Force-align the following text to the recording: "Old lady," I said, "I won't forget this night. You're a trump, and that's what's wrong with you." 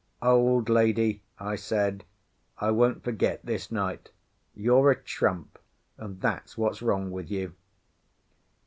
"Old 0.23 0.67
lady," 0.67 1.21
I 1.37 1.55
said, 1.55 2.05
"I 2.57 2.71
won't 2.71 3.03
forget 3.03 3.45
this 3.45 3.71
night. 3.71 4.09
You're 4.55 4.89
a 4.89 4.95
trump, 4.99 5.59
and 5.95 6.19
that's 6.21 6.57
what's 6.57 6.81
wrong 6.81 7.11
with 7.11 7.29
you." 7.29 7.53